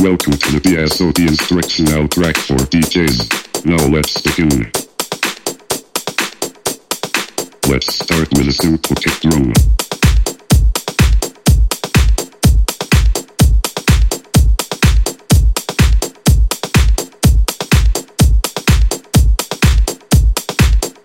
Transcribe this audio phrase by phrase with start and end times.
[0.00, 3.66] Welcome to the BSOD instructional track for DJs.
[3.66, 4.72] Now let's begin.
[7.68, 9.52] Let's start with a simple kick drum.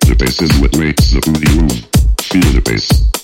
[0.08, 1.84] The bass is what makes the booty move.
[2.22, 3.15] Feel the bass.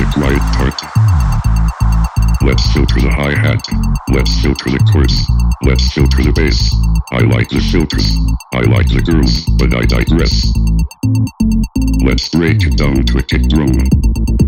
[0.00, 0.80] the part.
[2.42, 3.60] Let's filter the hi-hat.
[4.08, 5.28] Let's filter the chorus.
[5.62, 6.72] Let's filter the bass.
[7.12, 8.16] I like the filters.
[8.52, 10.52] I like the girls, but I digress.
[12.02, 14.39] Let's break it down to a kick drum.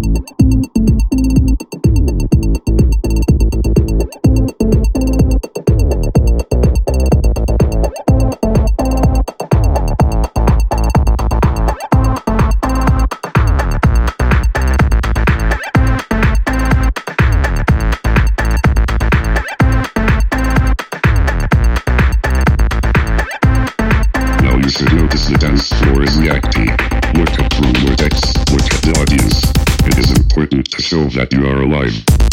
[30.92, 32.31] show that you are alive.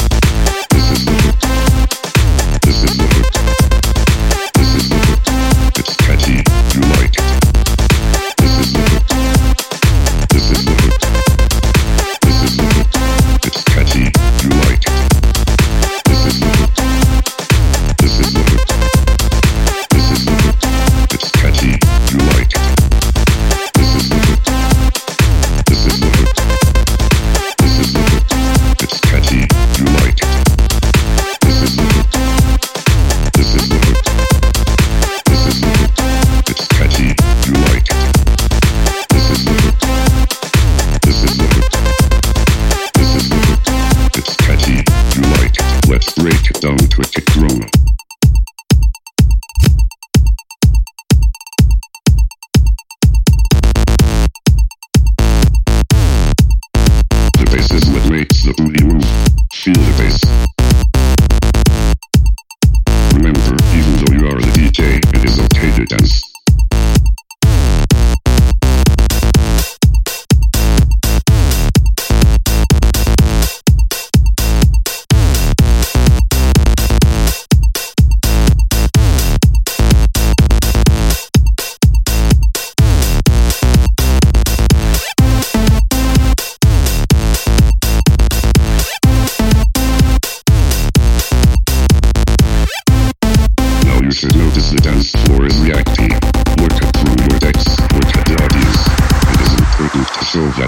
[46.19, 47.78] break down to a techno.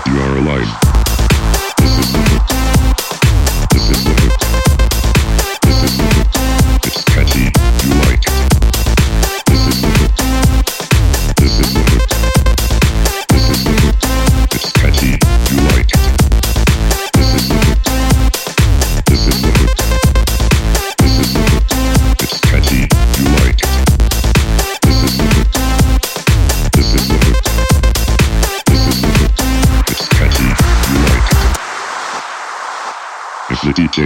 [0.06, 1.00] that you are alive.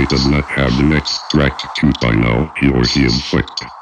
[0.05, 0.93] does not have an
[1.59, 3.74] to 2.0, he or she inflict.